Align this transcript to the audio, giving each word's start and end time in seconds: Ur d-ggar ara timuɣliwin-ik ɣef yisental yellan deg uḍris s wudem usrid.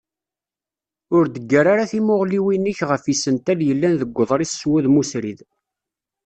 Ur 1.17 1.23
d-ggar 1.27 1.65
ara 1.73 1.89
timuɣliwin-ik 1.91 2.79
ɣef 2.89 3.03
yisental 3.05 3.59
yellan 3.67 3.93
deg 4.01 4.17
uḍris 4.21 4.53
s 4.59 4.61
wudem 4.69 4.99
usrid. 5.01 5.39